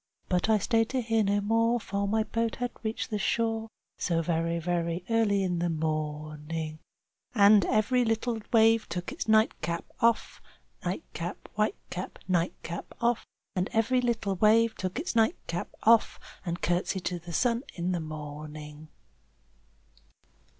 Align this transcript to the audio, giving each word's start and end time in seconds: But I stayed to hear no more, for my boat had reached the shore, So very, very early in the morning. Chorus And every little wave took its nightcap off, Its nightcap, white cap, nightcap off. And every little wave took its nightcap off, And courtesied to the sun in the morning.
But 0.29 0.49
I 0.49 0.57
stayed 0.57 0.89
to 0.89 1.01
hear 1.03 1.21
no 1.23 1.41
more, 1.41 1.79
for 1.79 2.07
my 2.07 2.23
boat 2.23 2.55
had 2.55 2.71
reached 2.81 3.11
the 3.11 3.19
shore, 3.19 3.67
So 3.99 4.23
very, 4.23 4.57
very 4.57 5.05
early 5.11 5.43
in 5.43 5.59
the 5.59 5.69
morning. 5.69 6.79
Chorus 6.79 7.31
And 7.47 7.65
every 7.65 8.03
little 8.03 8.39
wave 8.51 8.89
took 8.89 9.11
its 9.11 9.27
nightcap 9.27 9.85
off, 9.99 10.41
Its 10.77 10.83
nightcap, 10.87 11.47
white 11.53 11.75
cap, 11.91 12.17
nightcap 12.27 12.95
off. 12.99 13.27
And 13.55 13.69
every 13.73 14.01
little 14.01 14.37
wave 14.37 14.73
took 14.73 14.97
its 14.97 15.15
nightcap 15.15 15.69
off, 15.83 16.19
And 16.47 16.63
courtesied 16.63 17.05
to 17.05 17.19
the 17.19 17.31
sun 17.31 17.61
in 17.75 17.91
the 17.91 17.99
morning. 17.99 18.87